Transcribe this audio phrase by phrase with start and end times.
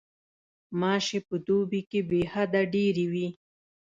[0.69, 3.27] غوماشې په دوبي کې بېحده ډېرې وي.